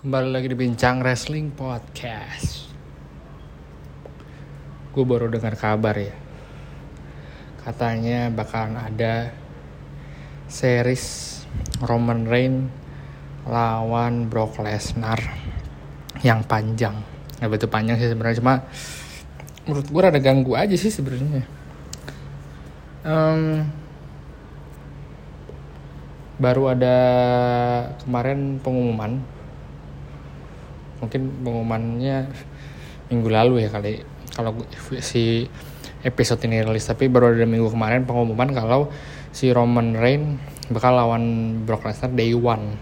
Kembali 0.00 0.32
lagi 0.32 0.48
di 0.48 0.56
Bincang 0.56 1.04
Wrestling 1.04 1.52
Podcast. 1.52 2.72
Gue 4.96 5.04
baru 5.04 5.28
dengar 5.28 5.52
kabar 5.60 5.92
ya. 5.92 6.16
Katanya 7.60 8.32
bakalan 8.32 8.80
ada 8.80 9.28
Series 10.48 11.36
Roman 11.84 12.24
Reigns 12.24 12.72
Lawan 13.44 14.32
Brock 14.32 14.56
Lesnar 14.64 15.20
Yang 16.24 16.48
panjang. 16.48 16.96
Gak 17.36 17.52
betul 17.52 17.68
panjang 17.68 18.00
sih 18.00 18.08
sebenarnya 18.08 18.40
Cuma 18.40 18.64
Menurut 19.68 19.84
gue 19.84 20.00
rada 20.00 20.16
ganggu 20.16 20.56
aja 20.56 20.80
sih 20.80 20.88
sebenarnya. 20.88 21.44
Um, 23.04 23.68
Baru 26.40 26.72
ada 26.72 26.96
Kemarin 28.00 28.64
pengumuman 28.64 29.39
mungkin 31.00 31.44
pengumumannya 31.44 32.28
minggu 33.10 33.28
lalu 33.28 33.66
ya 33.66 33.68
kali. 33.72 34.04
Kalau 34.30 34.54
si 35.02 35.50
episode 36.06 36.40
ini 36.48 36.64
rilis 36.64 36.86
tapi 36.88 37.10
baru 37.10 37.34
ada 37.34 37.44
minggu 37.44 37.68
kemarin 37.68 38.08
pengumuman 38.08 38.48
kalau 38.56 38.88
si 39.34 39.52
Roman 39.52 39.98
Reigns 39.98 40.40
bakal 40.70 40.96
lawan 40.96 41.24
Brock 41.66 41.84
Lesnar 41.84 42.14
day 42.14 42.32
one. 42.32 42.78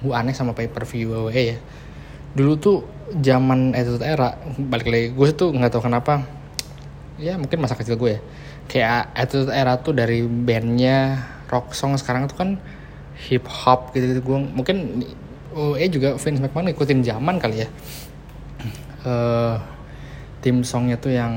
Gue 0.00 0.14
aneh 0.16 0.32
sama 0.32 0.56
pay 0.56 0.66
per 0.66 0.88
view 0.88 1.12
WWE 1.12 1.42
ya. 1.54 1.58
Dulu 2.34 2.52
tuh 2.58 2.76
zaman 3.20 3.76
itu 3.76 4.00
era 4.00 4.40
balik 4.56 4.88
lagi 4.88 5.06
gue 5.12 5.28
tuh 5.36 5.52
nggak 5.52 5.76
tahu 5.76 5.86
kenapa 5.86 6.24
ya 7.20 7.36
mungkin 7.36 7.60
masa 7.60 7.76
kecil 7.76 8.00
gue 8.00 8.18
ya. 8.18 8.20
Kayak 8.64 9.02
itu 9.20 9.38
era 9.52 9.76
tuh 9.78 9.92
dari 9.92 10.24
bandnya 10.24 11.20
rock 11.52 11.76
song 11.76 11.94
sekarang 12.00 12.26
tuh 12.26 12.40
kan 12.40 12.50
hip 13.28 13.46
hop 13.46 13.94
gitu 13.94 14.10
gitu 14.10 14.20
gue 14.24 14.38
mungkin 14.42 15.04
WWE 15.54 15.86
juga 15.86 16.18
Vince 16.18 16.42
McMahon 16.42 16.74
ngikutin 16.74 17.00
zaman 17.06 17.38
kali 17.38 17.62
ya. 17.62 17.68
Uh, 19.06 19.56
tim 20.42 20.66
songnya 20.66 20.98
tuh 20.98 21.14
yang 21.14 21.32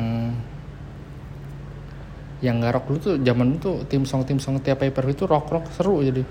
yang 2.38 2.62
nggak 2.62 2.86
dulu 2.86 2.98
tuh 3.02 3.16
zaman 3.22 3.58
tuh 3.58 3.82
tim 3.90 4.06
song 4.06 4.22
tim 4.22 4.38
song 4.38 4.62
tiap 4.62 4.82
paper 4.82 5.10
itu 5.10 5.30
rock 5.30 5.48
rock 5.54 5.66
seru 5.70 6.02
jadi. 6.02 6.26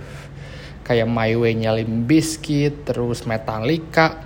Kayak 0.87 1.11
My 1.11 1.35
Way 1.35 1.53
nya 1.59 1.75
Limp 1.75 2.07
Bizkit 2.07 2.87
terus 2.87 3.27
Metallica 3.27 4.23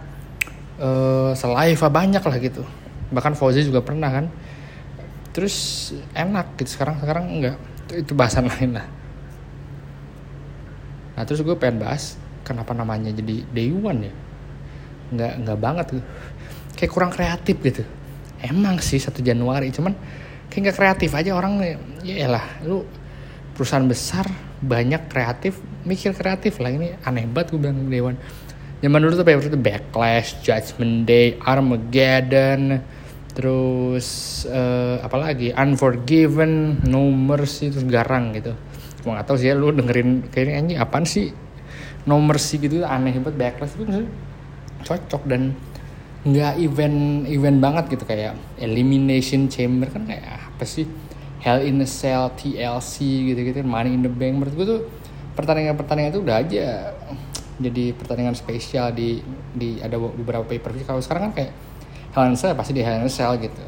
uh, 0.77 1.33
Saliva 1.33 1.89
banyak 1.89 2.21
lah 2.21 2.37
gitu. 2.41 2.65
Bahkan 3.13 3.33
Fauzi 3.37 3.65
juga 3.65 3.81
pernah 3.81 4.13
kan. 4.13 4.27
Terus 5.33 5.89
enak 6.13 6.61
gitu 6.61 6.77
sekarang 6.77 7.01
sekarang 7.01 7.25
enggak. 7.33 7.57
Itu, 7.89 7.93
itu 8.05 8.13
bahasan 8.13 8.49
lain 8.53 8.77
lah. 8.77 8.87
Nah 11.17 11.23
terus 11.25 11.41
gue 11.41 11.57
pengen 11.57 11.81
bahas 11.81 12.21
kenapa 12.47 12.73
namanya 12.73 13.13
jadi 13.15 13.45
day 13.51 13.71
one 13.73 14.01
ya? 14.09 14.15
Nggak 15.15 15.33
nggak 15.47 15.59
banget 15.59 15.87
gitu. 15.95 16.05
Kayak 16.79 16.91
kurang 16.93 17.13
kreatif 17.13 17.57
gitu. 17.61 17.83
Emang 18.41 18.81
sih 18.81 18.97
satu 18.97 19.21
Januari 19.21 19.69
cuman 19.69 19.93
kayak 20.51 20.61
nggak 20.71 20.77
kreatif 20.77 21.11
aja 21.15 21.31
orang 21.39 21.63
ya 22.03 22.27
lah 22.27 22.43
lu 22.67 22.83
perusahaan 23.55 23.87
besar 23.87 24.27
banyak 24.59 25.07
kreatif 25.07 25.63
mikir 25.87 26.11
kreatif 26.11 26.59
lah 26.59 26.75
ini 26.75 26.97
aneh 27.07 27.29
banget 27.31 27.55
gue 27.55 27.61
bilang 27.63 27.87
Dewan 27.87 28.17
zaman 28.81 28.99
dulu 29.05 29.13
tuh 29.15 29.27
paper 29.29 29.45
itu 29.53 29.61
Backlash, 29.61 30.41
Judgment 30.41 31.05
Day, 31.05 31.37
Armageddon, 31.45 32.81
terus 33.37 34.09
uh, 34.49 35.05
apalagi 35.05 35.53
Unforgiven, 35.53 36.81
No 36.89 37.13
Mercy, 37.13 37.69
terus 37.69 37.85
Garang 37.85 38.33
gitu. 38.33 38.57
Gue 39.05 39.13
gak 39.13 39.29
tau 39.29 39.37
sih 39.37 39.53
ya 39.53 39.55
lu 39.57 39.73
dengerin 39.73 40.33
kayaknya 40.33 40.55
anjing 40.61 40.79
apaan 40.81 41.05
sih 41.05 41.33
No 42.09 42.17
Mercy 42.21 42.57
gitu 42.57 42.81
aneh 42.85 43.13
banget 43.21 43.37
Backlash 43.37 43.77
itu 43.77 43.85
cocok 44.85 45.23
dan 45.29 45.53
nggak 46.21 46.61
event 46.61 47.25
event 47.29 47.59
banget 47.65 47.97
gitu 47.97 48.05
kayak 48.05 48.37
elimination 48.61 49.49
chamber 49.49 49.89
kan 49.89 50.05
kayak 50.09 50.25
apa 50.25 50.65
sih? 50.65 50.89
Hell 51.41 51.65
in 51.65 51.81
a 51.81 51.89
Cell 51.89 52.29
TLC 52.37 53.01
gitu 53.33 53.41
gitu 53.41 53.65
Money 53.65 53.97
in 53.97 54.05
the 54.05 54.13
Bank 54.13 54.37
menurut 54.37 54.53
gue 54.53 54.67
tuh 54.69 54.81
pertandingan 55.33 55.77
pertandingan 55.77 56.13
itu 56.13 56.21
udah 56.21 56.37
aja. 56.41 56.67
Jadi 57.61 57.93
pertandingan 57.97 58.37
spesial 58.37 58.93
di 58.93 59.21
di 59.53 59.81
ada 59.81 59.97
beberapa 60.01 60.45
pay 60.45 60.61
per 60.61 60.73
view 60.73 60.85
kalau 60.85 61.01
sekarang 61.01 61.33
kan 61.33 61.45
kayak 61.45 61.53
Hell 62.17 62.29
in 62.29 62.37
a 62.37 62.41
Cell 62.41 62.57
pasti 62.57 62.73
di 62.77 62.85
Hell 62.85 63.01
in 63.01 63.09
a 63.09 63.13
Cell 63.13 63.37
gitu. 63.41 63.65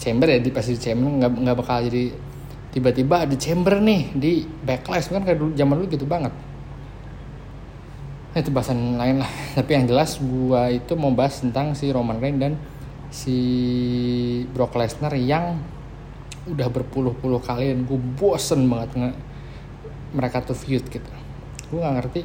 Chamber 0.00 0.28
ya 0.28 0.40
di 0.40 0.50
pasti 0.52 0.76
di 0.76 0.80
chamber. 0.80 1.08
Nggak 1.08 1.30
nggak 1.44 1.56
bakal 1.60 1.78
jadi 1.88 2.04
tiba-tiba 2.72 3.24
ada 3.24 3.36
chamber 3.36 3.80
nih 3.80 4.12
di 4.16 4.32
backlash. 4.44 5.08
Kan 5.08 5.24
kayak 5.24 5.40
dulu 5.40 5.52
zaman 5.56 5.74
dulu 5.80 5.88
gitu 5.92 6.04
banget 6.08 6.32
itu 8.40 8.50
bahasan 8.50 8.98
lain 8.98 9.22
lah. 9.22 9.30
Tapi 9.54 9.70
yang 9.78 9.86
jelas 9.86 10.18
gua 10.18 10.70
itu 10.70 10.92
mau 10.98 11.14
bahas 11.14 11.38
tentang 11.38 11.78
si 11.78 11.90
Roman 11.94 12.18
Reigns 12.18 12.40
dan 12.42 12.52
si 13.14 13.38
Brock 14.50 14.74
Lesnar 14.74 15.14
yang 15.14 15.62
udah 16.44 16.68
berpuluh-puluh 16.68 17.40
kali 17.40 17.72
dan 17.72 17.88
gue 17.88 17.96
bosen 18.18 18.68
banget 18.68 18.90
nge 19.00 19.10
mereka 20.12 20.42
tuh 20.42 20.58
feud 20.58 20.82
gitu. 20.90 21.10
Gue 21.70 21.78
nggak 21.78 21.94
ngerti 22.02 22.20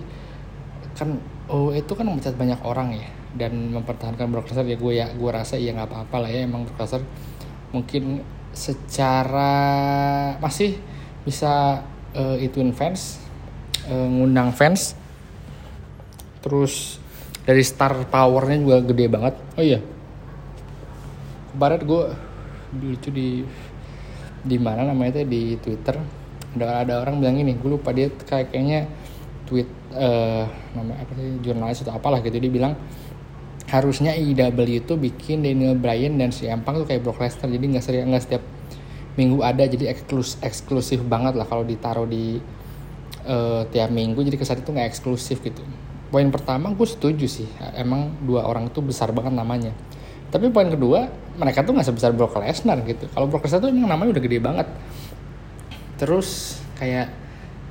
kan 0.98 1.16
oh 1.48 1.72
itu 1.72 1.94
kan 1.94 2.10
mencat 2.10 2.34
banyak 2.36 2.60
orang 2.66 2.98
ya. 2.98 3.08
Dan 3.30 3.70
mempertahankan 3.70 4.34
Brock 4.34 4.50
Lesnar 4.50 4.66
ya 4.66 4.78
gue 4.82 4.94
ya 4.98 5.08
gue 5.14 5.30
rasa 5.30 5.62
ya 5.62 5.78
nggak 5.78 5.94
apa-apa 5.94 6.26
lah 6.26 6.30
ya. 6.34 6.42
Emang 6.44 6.66
Brock 6.66 6.82
Lesnar 6.82 7.06
mungkin 7.70 8.26
secara 8.50 9.54
masih 10.42 10.82
bisa 11.22 11.86
uh, 12.18 12.38
ituin 12.42 12.74
fans 12.74 13.22
uh, 13.86 14.10
ngundang 14.10 14.50
fans 14.50 14.98
terus 16.40 16.98
dari 17.44 17.64
star 17.66 18.06
powernya 18.08 18.58
juga 18.62 18.78
gede 18.86 19.06
banget. 19.10 19.36
Oh 19.58 19.64
iya. 19.64 19.80
Kemarin 21.56 21.82
gue 21.84 22.04
lucu 22.80 23.10
di 23.10 23.30
di 24.40 24.58
mana 24.62 24.88
namanya 24.88 25.20
itu 25.20 25.22
di 25.28 25.44
twitter 25.60 26.00
ada 26.56 26.86
ada 26.86 26.94
orang 27.04 27.20
bilang 27.20 27.36
ini 27.42 27.58
gue 27.58 27.70
lupa 27.70 27.92
dia 27.92 28.08
kayak 28.14 28.54
kayaknya 28.54 28.88
tweet 29.50 29.68
uh, 29.98 30.46
nama 30.78 30.94
apa 30.96 31.12
sih 31.18 31.42
jurnalis 31.42 31.82
atau 31.82 31.98
apalah 31.98 32.22
gitu. 32.22 32.38
Dia 32.38 32.54
bilang 32.54 32.78
harusnya 33.70 34.18
IW 34.18 34.58
itu 34.82 34.94
bikin 34.98 35.46
Daniel 35.46 35.78
Bryan 35.78 36.18
dan 36.18 36.34
si 36.34 36.50
Empang 36.50 36.82
tuh 36.82 36.88
kayak 36.90 37.06
Brock 37.06 37.22
Lesnar 37.22 37.54
jadi 37.54 37.66
nggak 37.70 37.84
sering 37.86 38.10
nggak 38.10 38.24
setiap 38.26 38.44
minggu 39.14 39.46
ada 39.46 39.62
jadi 39.68 39.94
eksklusif 39.94 40.42
eksklusif 40.42 41.00
banget 41.06 41.38
lah 41.38 41.46
kalau 41.46 41.62
ditaruh 41.62 42.10
di 42.10 42.42
uh, 43.30 43.62
tiap 43.70 43.94
minggu 43.94 44.18
jadi 44.26 44.38
kesan 44.42 44.66
itu 44.66 44.74
nggak 44.74 44.90
eksklusif 44.90 45.38
gitu 45.46 45.62
poin 46.10 46.28
pertama 46.34 46.74
gue 46.74 46.88
setuju 46.90 47.26
sih. 47.26 47.50
Emang 47.78 48.14
dua 48.26 48.46
orang 48.46 48.70
itu 48.70 48.82
besar 48.82 49.14
banget 49.14 49.34
namanya. 49.34 49.72
Tapi 50.30 50.50
poin 50.54 50.70
kedua 50.70 51.10
mereka 51.38 51.66
tuh 51.66 51.74
nggak 51.74 51.88
sebesar 51.88 52.12
Brock 52.14 52.38
Lesnar 52.38 52.82
gitu. 52.86 53.10
Kalau 53.10 53.26
Brock 53.30 53.46
Lesnar 53.46 53.62
tuh 53.66 53.70
emang 53.74 53.90
namanya 53.90 54.18
udah 54.18 54.24
gede 54.24 54.38
banget. 54.42 54.68
Terus 55.98 56.60
kayak 56.78 57.10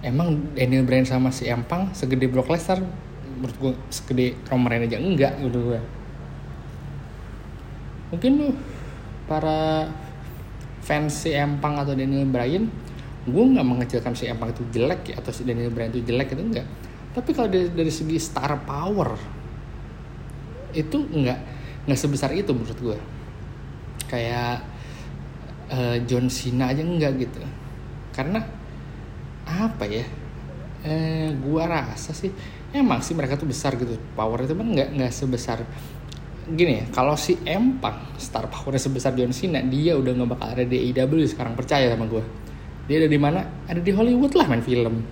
emang 0.03 0.55
Daniel 0.55 0.87
Bryan 0.87 1.07
sama 1.07 1.35
si 1.35 1.51
Empang 1.51 1.91
segede 1.95 2.31
Brock 2.31 2.51
Lesnar 2.51 2.79
menurut 3.39 3.57
gue 3.59 3.73
segede 3.91 4.35
Roman 4.51 4.71
Reigns 4.71 4.91
aja 4.91 4.99
enggak 4.99 5.33
gitu 5.39 5.59
gue 5.71 5.81
mungkin 8.11 8.31
tuh 8.41 8.53
para 9.31 9.91
fans 10.83 11.13
si 11.27 11.31
Empang 11.35 11.79
atau 11.79 11.95
Daniel 11.95 12.27
Bryan 12.27 12.67
gue 13.29 13.45
nggak 13.55 13.67
mengecilkan 13.67 14.15
si 14.19 14.27
Empang 14.27 14.51
itu 14.51 14.63
jelek 14.75 15.15
ya 15.15 15.15
atau 15.23 15.31
si 15.31 15.47
Daniel 15.47 15.71
Bryan 15.71 15.95
itu 15.95 16.03
jelek 16.03 16.35
itu 16.35 16.43
enggak 16.43 16.67
tapi 17.19 17.35
kalau 17.35 17.51
dari, 17.51 17.69
dari 17.75 17.91
segi 17.91 18.17
star 18.23 18.55
power 18.63 19.19
itu 20.73 20.99
nggak 21.03 21.39
nggak 21.91 21.99
sebesar 21.99 22.31
itu 22.37 22.55
menurut 22.55 22.79
gue 22.79 22.99
kayak 24.07 24.63
uh, 25.73 25.97
John 26.07 26.31
Cena 26.31 26.71
aja 26.71 26.81
enggak 26.81 27.19
gitu. 27.19 27.41
Karena 28.15 28.41
apa 29.49 29.85
ya 29.89 30.05
eh, 30.85 31.33
gue 31.33 31.63
rasa 31.65 32.13
sih 32.13 32.31
emang 32.71 33.01
sih 33.03 33.19
mereka 33.19 33.35
tuh 33.35 33.49
besar 33.51 33.75
gitu. 33.75 33.99
Power 34.15 34.47
itu 34.47 34.55
kan 34.55 34.67
nggak 34.69 34.89
nggak 34.95 35.13
sebesar 35.13 35.59
gini 36.49 36.81
ya 36.81 36.85
kalau 36.89 37.13
si 37.13 37.37
Empang 37.45 38.17
star 38.17 38.49
powernya 38.49 38.81
sebesar 38.81 39.13
John 39.13 39.37
Cena 39.37 39.61
dia 39.61 39.93
udah 40.01 40.17
nggak 40.17 40.31
bakal 40.33 40.49
ada 40.57 40.65
di 40.65 40.89
AEW 40.89 41.29
sekarang 41.29 41.53
percaya 41.53 41.93
sama 41.93 42.09
gue 42.09 42.25
dia 42.89 43.05
ada 43.05 43.09
di 43.13 43.21
mana? 43.21 43.45
Ada 43.69 43.85
di 43.85 43.93
Hollywood 43.93 44.33
lah 44.33 44.49
main 44.49 44.65
film 44.65 45.05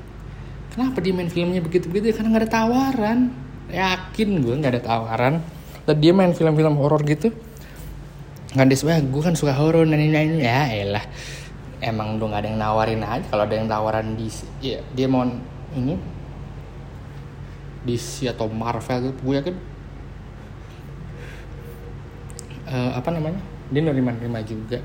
kenapa 0.76 1.00
dia 1.00 1.16
main 1.16 1.32
filmnya 1.32 1.64
begitu-begitu? 1.64 2.12
Karena 2.12 2.36
nggak 2.36 2.44
ada 2.44 2.52
tawaran. 2.52 3.18
Yakin 3.72 4.28
gue 4.44 4.54
nggak 4.60 4.72
ada 4.76 4.82
tawaran. 4.84 5.34
Dan 5.88 5.96
dia 5.96 6.12
main 6.12 6.36
film-film 6.36 6.76
horor 6.76 7.00
gitu. 7.08 7.32
Nggak 8.52 8.66
ada 8.68 9.00
gue 9.00 9.22
kan 9.24 9.32
suka 9.32 9.56
horor 9.56 9.88
dan 9.88 9.96
ini 9.96 10.44
ya 10.44 10.68
elah. 10.68 11.04
Emang 11.80 12.20
udah 12.20 12.26
nggak 12.28 12.40
ada 12.44 12.48
yang 12.52 12.60
nawarin 12.60 13.00
aja. 13.00 13.24
Kalau 13.24 13.48
ada 13.48 13.56
yang 13.56 13.66
tawaran 13.66 14.20
di 14.20 14.28
ya 14.60 14.84
dia 14.92 15.08
mau 15.08 15.24
ini. 15.72 15.96
DC 17.86 18.26
atau 18.28 18.50
Marvel 18.50 19.08
gitu 19.08 19.20
gue 19.24 19.34
yakin. 19.40 19.56
Uh, 22.68 22.90
apa 22.98 23.08
namanya? 23.14 23.40
Dia 23.72 23.80
nerima-nerima 23.80 24.44
juga. 24.44 24.84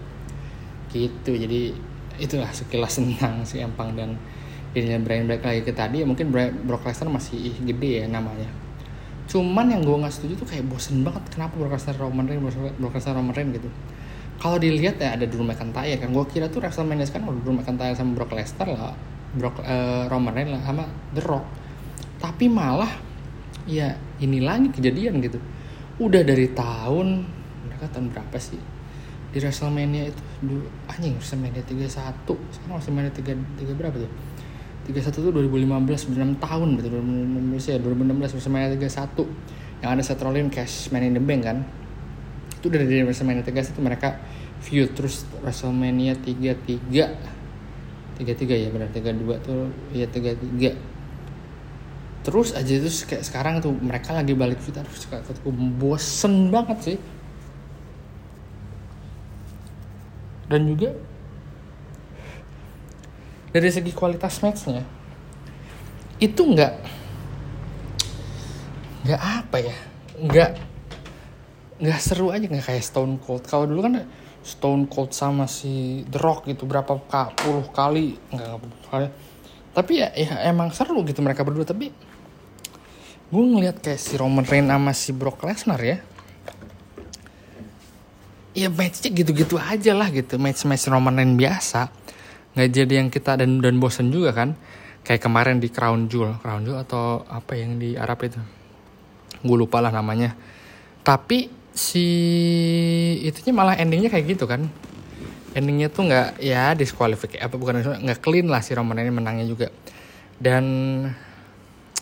Gitu 0.94 1.32
jadi 1.36 1.76
itulah 2.22 2.54
sekilas 2.54 3.02
tentang 3.02 3.42
si 3.44 3.58
Empang 3.58 3.98
dan 3.98 4.16
Daniel 4.72 5.04
Bryan 5.04 5.28
balik 5.28 5.44
lagi 5.44 5.62
ke 5.68 5.76
tadi 5.76 6.00
ya 6.00 6.06
mungkin 6.08 6.32
Brock 6.64 6.88
Lesnar 6.88 7.12
masih 7.12 7.52
gede 7.68 8.04
ya 8.04 8.06
namanya. 8.08 8.48
Cuman 9.28 9.68
yang 9.68 9.84
gue 9.84 9.96
nggak 9.96 10.12
setuju 10.16 10.40
tuh 10.40 10.48
kayak 10.48 10.68
bosen 10.68 11.04
banget 11.04 11.28
kenapa 11.28 11.60
Brock 11.60 11.76
Lesnar 11.76 11.96
Roman 12.00 12.24
Reigns 12.24 12.56
Brock 12.80 12.96
Lesnar 12.96 13.20
Roman 13.20 13.36
Reigns 13.36 13.60
gitu. 13.60 13.70
Kalau 14.42 14.58
dilihat 14.58 14.98
ya 14.98 15.14
ada 15.14 15.30
Drew 15.30 15.46
McIntyre 15.46 16.02
kan 16.02 16.10
gue 16.10 16.26
kira 16.32 16.50
tuh 16.50 16.66
WrestleMania 16.66 17.06
kan 17.12 17.22
kalau 17.22 17.38
Drew 17.46 17.54
McIntyre 17.54 17.94
sama 17.94 18.18
Brock 18.18 18.32
Lesnar 18.34 18.68
lah 18.74 18.96
Brock 19.38 19.62
uh, 19.62 20.10
Roman 20.10 20.34
Reigns 20.34 20.52
lah 20.56 20.62
sama 20.64 20.84
The 21.14 21.22
Rock. 21.22 21.46
Tapi 22.18 22.48
malah 22.48 22.90
ya 23.68 23.94
ini 24.24 24.40
lagi 24.40 24.72
kejadian 24.72 25.20
gitu. 25.20 25.38
Udah 26.00 26.24
dari 26.24 26.48
tahun 26.50 27.28
mereka 27.68 27.92
tahun 27.92 28.10
berapa 28.10 28.38
sih? 28.40 28.58
Di 29.30 29.38
WrestleMania 29.38 30.10
itu 30.10 30.22
dulu 30.42 30.66
anjing 30.90 31.20
WrestleMania 31.20 31.64
31 31.68 32.26
sekarang 32.26 32.76
WrestleMania 32.82 33.14
3, 33.14 33.62
3 33.62 33.78
berapa 33.78 33.96
tuh 34.00 34.12
31 34.90 35.14
tuh 35.14 35.30
2015 35.30 36.18
6 36.18 36.42
tahun 36.42 36.68
berarti 36.78 36.90
2016 36.90 37.70
ya 37.70 37.78
2016 37.78 38.34
WrestleMania 38.34 38.70
31 38.76 39.82
yang 39.82 39.90
ada 39.94 40.02
Seth 40.02 40.22
Rollins 40.22 40.54
Cash 40.54 40.90
Man 40.90 41.06
in 41.06 41.14
the 41.18 41.24
Bank 41.24 41.42
kan? 41.46 41.58
Itu 42.58 42.70
dari 42.70 42.86
dari 42.90 43.04
WrestleMania 43.06 43.46
31 43.46 43.78
mereka 43.82 44.18
feud 44.62 44.94
terus 44.94 45.26
WrestleMania 45.42 46.14
33 46.18 47.42
33 48.22 48.62
ya 48.62 48.70
benar 48.70 48.90
32 48.94 49.46
tuh 49.46 49.74
ya 49.94 50.06
33 50.06 50.78
terus 52.22 52.54
aja 52.54 52.70
itu 52.70 52.86
kayak 53.10 53.26
sekarang 53.26 53.66
tuh 53.66 53.74
mereka 53.74 54.14
lagi 54.14 54.38
balik 54.38 54.62
feud 54.62 54.78
terus 54.78 55.10
kayak 55.10 55.26
bosen 55.82 56.54
banget 56.54 56.78
sih. 56.82 56.98
Dan 60.52 60.68
juga 60.68 60.92
dari 63.52 63.70
segi 63.72 63.92
kualitas 63.92 64.40
matchnya 64.40 64.84
itu 66.20 66.42
nggak 66.42 66.74
nggak 69.02 69.22
apa 69.22 69.58
ya 69.60 69.78
nggak 70.22 70.52
nggak 71.82 72.00
seru 72.00 72.30
aja 72.30 72.46
nggak 72.46 72.62
kayak 72.62 72.86
Stone 72.86 73.18
Cold. 73.18 73.42
Kalau 73.50 73.66
dulu 73.66 73.82
kan 73.82 74.06
Stone 74.46 74.86
Cold 74.86 75.18
sama 75.18 75.50
si 75.50 76.06
The 76.06 76.22
Rock 76.22 76.46
gitu 76.46 76.70
berapa 76.70 77.02
puluh 77.34 77.66
kali 77.74 78.22
nggak 78.30 78.50
kali. 78.94 79.08
Tapi 79.74 79.94
ya, 79.98 80.14
ya 80.14 80.46
emang 80.46 80.70
seru 80.70 81.02
gitu 81.02 81.26
mereka 81.26 81.42
berdua. 81.42 81.66
Tapi 81.66 81.90
gue 83.32 83.44
ngeliat 83.48 83.82
kayak 83.82 83.98
si 83.98 84.14
Roman 84.20 84.46
Reigns 84.46 84.70
sama 84.70 84.92
si 84.94 85.10
Brock 85.16 85.42
Lesnar 85.42 85.82
ya 85.82 85.98
ya 88.52 88.68
matchnya 88.68 89.10
gitu-gitu 89.10 89.58
aja 89.58 89.98
lah 89.98 90.14
gitu. 90.14 90.38
Match-match 90.38 90.86
Roman 90.92 91.18
Reigns 91.18 91.40
biasa 91.40 91.90
nggak 92.56 92.70
jadi 92.70 92.94
yang 93.04 93.10
kita 93.10 93.40
dan 93.40 93.64
dan 93.64 93.80
bosen 93.80 94.12
juga 94.12 94.36
kan? 94.36 94.56
Kayak 95.02 95.22
kemarin 95.26 95.58
di 95.58 95.72
Crown 95.72 96.12
Jewel. 96.12 96.38
Crown 96.44 96.62
Jewel 96.68 96.84
atau 96.84 97.26
apa 97.26 97.58
yang 97.58 97.82
di 97.82 97.98
Arab 97.98 98.22
itu? 98.22 98.38
Gue 99.42 99.58
lupa 99.58 99.82
lah 99.82 99.90
namanya. 99.90 100.38
Tapi 101.02 101.50
si 101.72 102.06
itunya 103.24 103.56
malah 103.56 103.80
endingnya 103.80 104.12
kayak 104.12 104.38
gitu 104.38 104.46
kan? 104.46 104.70
Endingnya 105.52 105.90
tuh 105.90 106.08
nggak 106.08 106.40
ya 106.40 106.78
disqualifikasi 106.78 107.42
apa 107.42 107.56
bukan 107.58 107.82
nggak 107.82 108.20
clean 108.22 108.48
lah 108.48 108.62
si 108.62 108.78
Roman 108.78 109.02
ini 109.02 109.12
menangnya 109.12 109.46
juga. 109.50 109.68
Dan 110.38 110.66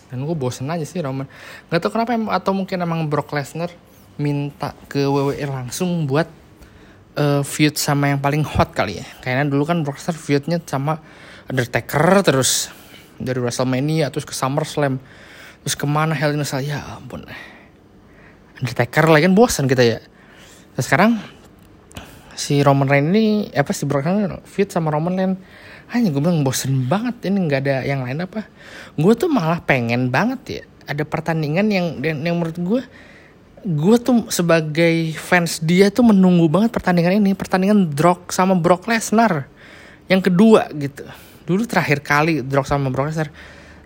dan 0.10 0.20
gue 0.26 0.36
bosen 0.36 0.68
aja 0.68 0.84
sih 0.84 1.00
Roman. 1.00 1.30
Nggak 1.70 1.80
tahu 1.86 1.92
kenapa 1.96 2.18
atau 2.34 2.52
mungkin 2.52 2.82
emang 2.82 3.08
Brock 3.08 3.32
Lesnar 3.32 3.72
minta 4.20 4.76
ke 4.92 5.08
WWE 5.08 5.40
langsung 5.48 6.04
buat 6.04 6.39
uh, 7.20 7.42
feud 7.44 7.76
sama 7.76 8.16
yang 8.16 8.24
paling 8.24 8.42
hot 8.48 8.72
kali 8.72 9.04
ya. 9.04 9.06
Kayaknya 9.20 9.52
dulu 9.52 9.64
kan 9.68 9.84
Brock 9.84 10.00
Lesnar 10.00 10.16
feudnya 10.16 10.58
sama 10.64 11.04
Undertaker 11.52 12.24
terus 12.24 12.72
dari 13.20 13.38
WrestleMania 13.44 14.08
terus 14.16 14.24
ke 14.24 14.32
SummerSlam 14.32 14.96
terus 15.62 15.76
ke 15.76 15.84
mana 15.84 16.16
Hell 16.16 16.32
in 16.32 16.40
a 16.40 16.48
Cell 16.48 16.64
ya 16.64 16.80
ampun 16.96 17.28
Undertaker 18.64 19.12
lagi 19.12 19.28
kan 19.28 19.36
bosan 19.36 19.68
kita 19.68 19.84
ya. 19.84 20.00
Nah, 20.80 20.84
sekarang 20.84 21.20
si 22.40 22.64
Roman 22.64 22.88
Reigns 22.88 23.12
ini 23.12 23.26
apa 23.52 23.76
si 23.76 23.84
Brock 23.84 24.08
Lesnar 24.08 24.40
feud 24.48 24.72
sama 24.72 24.96
Roman 24.96 25.16
Reigns 25.20 25.40
hanya 25.90 26.14
gue 26.14 26.22
bilang 26.22 26.46
bosen 26.46 26.86
banget 26.88 27.28
ini 27.28 27.50
nggak 27.50 27.60
ada 27.66 27.76
yang 27.84 28.06
lain 28.06 28.24
apa 28.24 28.48
gue 28.96 29.14
tuh 29.18 29.28
malah 29.28 29.60
pengen 29.60 30.14
banget 30.14 30.42
ya 30.48 30.64
ada 30.88 31.04
pertandingan 31.04 31.68
yang 31.68 31.86
yang 32.00 32.38
menurut 32.38 32.56
gue 32.56 32.82
gue 33.64 33.98
tuh 34.00 34.28
sebagai 34.32 35.12
fans 35.20 35.60
dia 35.60 35.92
tuh 35.92 36.08
menunggu 36.08 36.48
banget 36.48 36.72
pertandingan 36.72 37.20
ini. 37.20 37.36
Pertandingan 37.36 37.90
Brock 37.90 38.32
sama 38.32 38.56
Brock 38.56 38.88
Lesnar 38.88 39.48
yang 40.10 40.24
kedua 40.24 40.68
gitu. 40.74 41.06
Dulu 41.46 41.66
terakhir 41.66 42.02
kali 42.02 42.42
Brock 42.46 42.68
sama 42.68 42.90
Brock 42.94 43.14
Lesnar. 43.14 43.30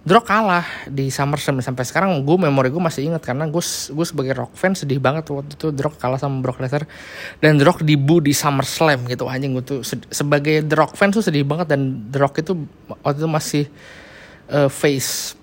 Brock 0.04 0.28
kalah 0.28 0.68
di 0.92 1.08
SummerSlam 1.08 1.64
sampai 1.64 1.88
sekarang. 1.88 2.12
Gue 2.28 2.36
memori 2.36 2.68
gue 2.68 2.84
masih 2.84 3.08
ingat 3.08 3.24
karena 3.24 3.48
gue 3.48 3.64
gue 3.64 4.06
sebagai 4.08 4.36
Rock 4.36 4.52
fan 4.60 4.76
sedih 4.76 5.00
banget 5.00 5.32
waktu 5.32 5.56
itu 5.56 5.72
Brock 5.72 5.96
kalah 5.96 6.20
sama 6.20 6.44
Brock 6.44 6.60
Lesnar. 6.60 6.84
Dan 7.40 7.56
Brock 7.56 7.88
dibu 7.88 8.20
di 8.20 8.36
SummerSlam 8.36 9.08
gitu. 9.08 9.32
Anjing 9.32 9.56
gue 9.56 9.64
tuh 9.64 9.80
sebagai 10.12 10.60
The 10.68 10.76
Rock 10.76 11.00
fan 11.00 11.16
tuh 11.16 11.24
sedih 11.24 11.48
banget. 11.48 11.72
Dan 11.72 12.12
Rock 12.12 12.44
itu 12.44 12.68
waktu 13.00 13.20
itu 13.24 13.30
masih 13.32 13.64
uh, 14.52 14.68
face. 14.68 15.40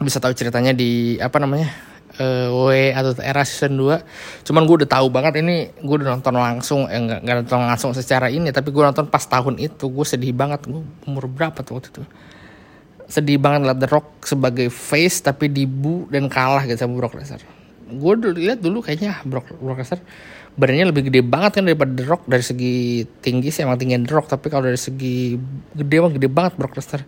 Bisa 0.00 0.16
tahu 0.16 0.32
ceritanya 0.32 0.72
di 0.72 1.20
apa 1.20 1.36
namanya 1.36 1.89
uh, 2.20 2.48
W 2.52 2.92
atau 2.92 3.16
era 3.24 3.42
season 3.42 3.80
2 3.80 4.44
cuman 4.46 4.62
gue 4.68 4.84
udah 4.84 4.90
tahu 4.90 5.06
banget 5.08 5.40
ini 5.40 5.72
gue 5.80 5.94
udah 5.96 6.14
nonton 6.14 6.36
langsung 6.36 6.86
eh 6.86 7.00
enggak, 7.00 7.24
enggak 7.24 7.36
nonton 7.44 7.58
langsung 7.64 7.90
secara 7.96 8.28
ini 8.28 8.52
tapi 8.52 8.68
gue 8.70 8.82
nonton 8.84 9.08
pas 9.08 9.24
tahun 9.24 9.56
itu. 9.56 9.88
Gue 9.88 10.04
sedih 10.04 10.36
banget 10.36 10.68
gue 10.68 10.84
umur 11.08 11.24
berapa 11.26 11.56
tuh 11.64 11.80
waktu 11.80 11.88
itu? 11.90 12.02
Sedih 13.10 13.42
banget 13.42 13.66
liat 13.66 13.78
The 13.82 13.88
Rock 13.90 14.28
sebagai 14.28 14.68
face 14.70 15.24
tapi 15.24 15.50
dibu 15.50 16.06
dan 16.12 16.30
kalah 16.30 16.62
gitu 16.68 16.78
sama 16.78 16.94
Brock 17.00 17.16
Lesnar. 17.16 17.42
Gue 17.90 18.14
dulu 18.14 18.38
lihat 18.38 18.62
dulu 18.62 18.78
kayaknya 18.84 19.18
Brock, 19.26 19.50
Brock 19.58 19.80
Lesnar 19.82 19.98
badannya 20.50 20.90
lebih 20.92 21.08
gede 21.08 21.22
banget 21.24 21.58
kan 21.58 21.64
daripada 21.66 21.90
The 21.90 22.04
Rock. 22.06 22.22
Dari 22.28 22.44
segi 22.44 23.02
tinggi 23.24 23.48
sih 23.50 23.66
emang 23.66 23.80
tinggi 23.80 23.98
The 23.98 24.12
Rock 24.14 24.30
tapi 24.30 24.46
kalau 24.52 24.68
dari 24.68 24.78
segi 24.78 25.34
gede 25.74 25.94
emang 25.98 26.14
gede 26.14 26.28
banget 26.30 26.54
Brock 26.54 26.78
Lesnar 26.78 27.02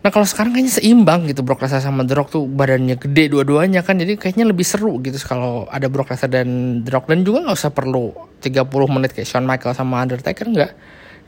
Nah 0.00 0.08
kalau 0.08 0.24
sekarang 0.24 0.56
kayaknya 0.56 0.80
seimbang 0.80 1.28
gitu 1.28 1.44
Brock 1.44 1.60
Lesnar 1.60 1.84
sama 1.84 2.08
The 2.08 2.16
Rock 2.16 2.32
tuh 2.32 2.48
badannya 2.48 2.96
gede 2.96 3.36
dua-duanya 3.36 3.84
kan 3.84 4.00
jadi 4.00 4.16
kayaknya 4.16 4.48
lebih 4.48 4.64
seru 4.64 4.96
gitu 5.04 5.20
kalau 5.28 5.68
ada 5.68 5.92
Brock 5.92 6.08
Lesnar 6.08 6.40
dan 6.40 6.80
The 6.80 6.90
Rock. 6.96 7.04
Dan 7.12 7.20
juga 7.20 7.44
nggak 7.44 7.56
usah 7.60 7.72
perlu 7.72 8.16
30 8.40 8.64
menit 8.88 9.12
kayak 9.12 9.28
Shawn 9.28 9.44
Michaels 9.44 9.76
sama 9.76 10.00
Undertaker 10.00 10.48
nggak. 10.48 10.72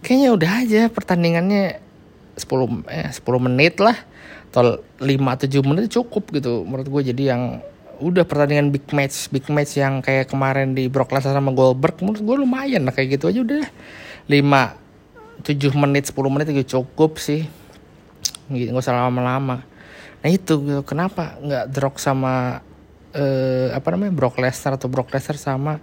Kayaknya 0.01 0.29
udah 0.33 0.51
aja 0.65 0.83
pertandingannya 0.89 1.65
10 2.41 2.89
eh 2.89 3.13
10 3.13 3.21
menit 3.45 3.77
lah 3.77 3.97
atau 4.49 4.81
5 5.01 5.05
7 5.05 5.69
menit 5.69 5.93
cukup 5.93 6.33
gitu 6.33 6.65
menurut 6.65 6.89
gue 6.89 7.03
jadi 7.13 7.37
yang 7.37 7.61
udah 8.01 8.25
pertandingan 8.25 8.73
big 8.73 8.85
match 8.93 9.29
big 9.33 9.49
match 9.53 9.77
yang 9.81 10.01
kayak 10.01 10.33
kemarin 10.33 10.73
di 10.73 10.89
Brock 10.89 11.13
Lesnar 11.13 11.37
sama 11.37 11.53
Goldberg 11.53 11.97
menurut 12.01 12.21
gue 12.25 12.37
lumayan 12.41 12.89
lah 12.89 12.93
kayak 12.97 13.21
gitu 13.21 13.29
aja 13.29 13.41
udah. 13.45 13.65
5 14.33 15.45
7 15.45 15.77
menit 15.77 16.09
10 16.09 16.33
menit 16.33 16.47
juga 16.49 16.65
cukup 16.81 17.21
sih 17.21 17.45
gitu 18.51 18.73
nggak 18.73 18.85
usah 18.85 18.97
lama-lama. 18.97 19.63
Nah 20.23 20.29
itu 20.31 20.55
gitu. 20.63 20.83
kenapa 20.87 21.39
nggak 21.39 21.65
drop 21.71 21.99
sama 21.99 22.63
uh, 23.15 23.69
apa 23.75 23.87
namanya 23.95 24.13
Brock 24.15 24.39
Lesnar 24.41 24.79
atau 24.79 24.89
Brock 24.89 25.13
Lesnar 25.13 25.37
sama 25.39 25.83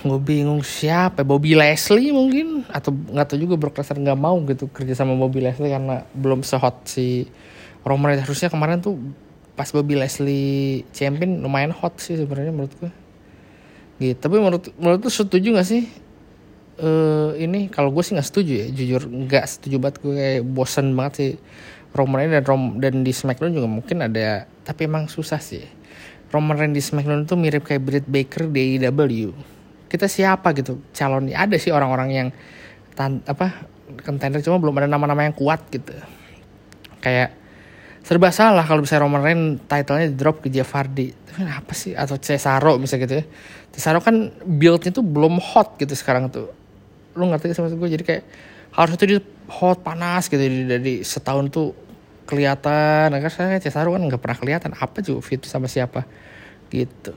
gue 0.00 0.16
bingung 0.22 0.64
siapa 0.64 1.26
Bobby 1.26 1.52
Leslie 1.52 2.14
mungkin? 2.14 2.64
Atau 2.72 2.94
nggak 2.94 3.34
tahu 3.34 3.38
juga 3.38 3.54
Brock 3.60 3.76
Lesnar 3.76 3.98
nggak 4.00 4.20
mau 4.20 4.38
gitu 4.46 4.70
kerja 4.70 4.94
sama 4.96 5.18
Bobby 5.18 5.44
Leslie 5.44 5.74
karena 5.74 6.06
belum 6.16 6.40
sehot 6.46 6.88
si 6.88 7.28
Roman 7.84 8.14
Reigns. 8.14 8.24
Harusnya 8.24 8.48
kemarin 8.48 8.80
tuh 8.80 8.96
pas 9.58 9.68
Bobby 9.74 9.98
Leslie 9.98 10.86
champion 10.94 11.42
lumayan 11.42 11.74
hot 11.74 11.98
sih 11.98 12.14
sebenarnya 12.14 12.54
menurut 12.54 12.72
gue. 12.78 12.92
Gitu. 13.98 14.16
Tapi 14.16 14.38
menurut 14.38 14.70
menurut 14.78 15.00
tuh 15.02 15.12
setuju 15.12 15.58
gak 15.58 15.66
sih 15.66 15.90
uh, 16.80 17.30
ini 17.38 17.68
kalau 17.68 17.90
gue 17.90 18.02
sih 18.02 18.14
nggak 18.14 18.28
setuju 18.28 18.52
ya 18.64 18.66
jujur 18.72 19.02
nggak 19.06 19.44
setuju 19.46 19.76
banget 19.82 19.96
gue 20.02 20.14
kayak 20.14 20.42
bosan 20.46 20.94
banget 20.94 21.14
sih 21.14 21.32
Roman 21.96 22.20
Reigns 22.20 22.34
dan 22.36 22.44
Rom 22.44 22.62
dan 22.78 22.94
di 23.00 23.12
SmackDown 23.12 23.52
juga 23.56 23.68
mungkin 23.68 24.04
ada 24.04 24.44
tapi 24.62 24.84
emang 24.84 25.08
susah 25.08 25.40
sih. 25.40 25.64
Roman 26.28 26.60
Reigns 26.60 26.76
di 26.76 26.82
SmackDown 26.84 27.24
itu 27.24 27.34
mirip 27.40 27.64
kayak 27.64 27.82
Britt 27.82 28.06
Baker 28.06 28.52
di 28.52 28.76
AEW 28.76 29.32
kita 29.88 30.06
siapa 30.06 30.52
gitu? 30.52 30.84
Calon 30.92 31.32
ada 31.32 31.56
sih 31.56 31.72
orang-orang 31.72 32.08
yang 32.12 32.28
tan 32.92 33.24
apa 33.24 33.64
contender 34.04 34.44
cuma 34.44 34.60
belum 34.60 34.76
ada 34.84 34.88
nama-nama 34.88 35.24
yang 35.24 35.32
kuat 35.32 35.64
gitu. 35.72 35.96
Kayak 37.00 37.32
serba 38.04 38.28
salah 38.28 38.68
kalau 38.68 38.84
bisa 38.84 39.00
Roman 39.00 39.24
Reigns 39.24 39.64
titlenya 39.64 40.12
di 40.12 40.16
drop 40.16 40.44
ke 40.44 40.52
Jeff 40.52 40.68
Hardy. 40.76 41.16
Tapi 41.16 41.48
apa 41.48 41.72
sih? 41.72 41.96
Atau 41.96 42.20
Cesaro 42.20 42.76
misalnya 42.76 43.02
gitu 43.08 43.14
ya. 43.16 43.24
Cesaro 43.72 44.04
kan 44.04 44.28
buildnya 44.44 44.92
tuh 44.92 45.04
belum 45.04 45.40
hot 45.40 45.80
gitu 45.80 45.96
sekarang 45.96 46.28
tuh 46.28 46.57
lu 47.18 47.26
ngerti 47.26 47.50
sama 47.50 47.74
gue 47.74 47.90
jadi 47.98 48.04
kayak 48.06 48.24
harus 48.78 48.94
itu 48.94 49.04
di 49.10 49.16
hot 49.50 49.82
panas 49.82 50.30
gitu. 50.30 50.38
Dari, 50.38 50.64
dari 50.68 50.94
setahun 51.02 51.50
tuh 51.50 51.74
kelihatan. 52.28 53.10
Kan 53.10 53.32
saya 53.32 53.58
Cesaro 53.58 53.96
kan 53.96 54.02
nggak 54.04 54.20
pernah 54.20 54.38
kelihatan. 54.38 54.70
Apa 54.76 55.02
juga 55.02 55.24
fit 55.24 55.42
sama 55.48 55.66
siapa? 55.66 56.06
Gitu. 56.70 57.12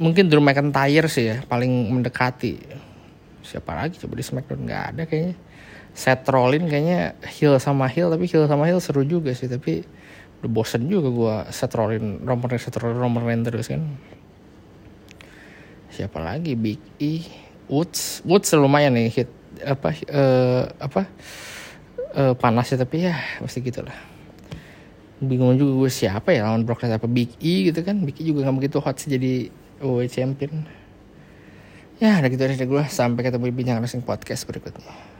Mungkin 0.00 0.28
Drew 0.28 0.44
McIntyre 0.44 1.08
sih 1.10 1.28
ya 1.28 1.36
paling 1.44 1.92
mendekati. 1.92 2.60
Siapa 3.44 3.76
lagi? 3.76 4.00
Coba 4.00 4.14
di 4.16 4.24
Smackdown 4.24 4.60
nggak 4.64 4.82
ada 4.94 5.02
kayaknya. 5.04 5.36
Seth 5.96 6.28
Rollins 6.28 6.68
kayaknya 6.68 7.16
heel 7.24 7.56
sama 7.56 7.88
heel 7.88 8.12
tapi 8.12 8.28
heel 8.28 8.44
sama 8.44 8.68
heel 8.68 8.80
seru 8.80 9.02
juga 9.02 9.32
sih. 9.32 9.48
Tapi 9.48 9.84
udah 10.44 10.50
bosen 10.52 10.84
juga 10.86 11.08
gue 11.08 11.34
setrolin 11.48 12.20
Roman 12.20 12.52
Reigns 12.52 12.68
Roman 12.76 13.24
Reigns 13.24 13.44
terus 13.48 13.66
kan. 13.72 13.82
Siapa 15.88 16.20
lagi? 16.20 16.52
Big 16.52 16.76
E 17.00 17.45
Woods 17.66 18.22
Woods 18.22 18.50
lumayan 18.54 18.94
nih 18.94 19.10
hit 19.10 19.30
apa 19.64 19.88
uh, 20.12 20.62
apa 20.78 21.02
uh, 22.14 22.34
panas 22.36 22.70
ya 22.70 22.76
tapi 22.76 23.08
ya 23.08 23.16
pasti 23.40 23.64
gitulah 23.64 23.96
bingung 25.16 25.56
juga 25.56 25.72
gue 25.86 25.90
siapa 25.92 26.28
ya 26.36 26.44
lawan 26.44 26.68
Brock 26.68 26.84
Lesnar 26.84 27.00
apa 27.00 27.08
Big 27.08 27.32
E 27.40 27.72
gitu 27.72 27.80
kan. 27.80 27.96
Big 28.04 28.20
E 28.20 28.28
juga 28.28 28.44
nggak 28.44 28.56
begitu 28.60 28.76
hot 28.84 29.00
sih 29.00 29.08
jadi 29.08 29.48
WWE 29.80 30.08
champion. 30.12 30.68
Ya 31.96 32.20
udah 32.20 32.28
gitu 32.28 32.44
aja 32.44 32.66
gue 32.68 32.82
sampai 32.92 33.24
ketemu 33.24 33.48
di 33.48 33.54
bincang 33.56 33.80
wrestling 33.80 34.04
podcast 34.04 34.44
berikutnya 34.44 35.15